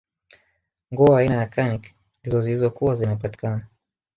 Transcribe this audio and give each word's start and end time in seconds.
nguo 0.91 1.15
aina 1.17 1.35
ya 1.35 1.45
kaniki 1.47 1.95
ndizo 2.23 2.41
zilizokuwa 2.41 2.95
zinapatikana 2.95 3.65